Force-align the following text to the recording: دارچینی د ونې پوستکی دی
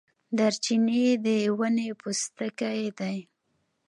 دارچینی 0.37 1.05
د 1.25 1.27
ونې 1.57 1.89
پوستکی 2.01 2.81
دی 2.99 3.17